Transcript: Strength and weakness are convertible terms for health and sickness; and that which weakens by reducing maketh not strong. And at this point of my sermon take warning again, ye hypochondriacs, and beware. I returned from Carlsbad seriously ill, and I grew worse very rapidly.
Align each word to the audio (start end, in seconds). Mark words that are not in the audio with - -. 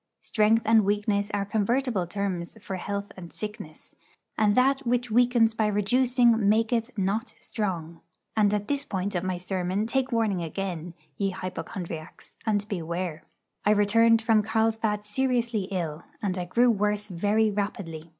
Strength 0.23 0.63
and 0.65 0.83
weakness 0.83 1.29
are 1.31 1.45
convertible 1.45 2.07
terms 2.07 2.57
for 2.59 2.77
health 2.77 3.11
and 3.15 3.31
sickness; 3.31 3.93
and 4.35 4.55
that 4.55 4.79
which 4.79 5.11
weakens 5.11 5.53
by 5.53 5.67
reducing 5.67 6.49
maketh 6.49 6.89
not 6.97 7.35
strong. 7.39 8.01
And 8.35 8.51
at 8.51 8.67
this 8.67 8.83
point 8.83 9.13
of 9.13 9.23
my 9.23 9.37
sermon 9.37 9.85
take 9.85 10.11
warning 10.11 10.41
again, 10.41 10.95
ye 11.17 11.29
hypochondriacs, 11.29 12.35
and 12.47 12.67
beware. 12.67 13.25
I 13.63 13.69
returned 13.69 14.23
from 14.23 14.41
Carlsbad 14.41 15.05
seriously 15.05 15.65
ill, 15.65 16.01
and 16.19 16.35
I 16.35 16.45
grew 16.45 16.71
worse 16.71 17.05
very 17.05 17.51
rapidly. 17.51 18.09